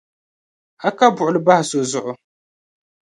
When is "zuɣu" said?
1.91-2.13